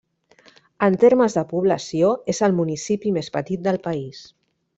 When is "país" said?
3.87-4.25